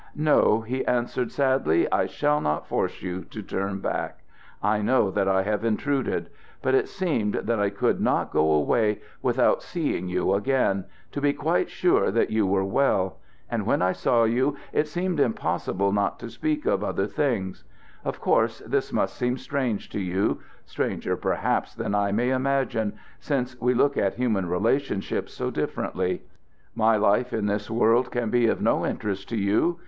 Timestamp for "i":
1.91-2.07, 4.63-4.81, 5.27-5.43, 7.59-7.69, 13.83-13.91, 21.93-22.11